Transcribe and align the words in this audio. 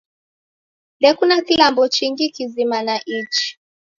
Ndekuna 0.99 1.41
kilambo 1.41 1.87
chingi 1.87 2.29
kizima 2.29 2.81
na 2.81 2.95
ichi 3.19 3.59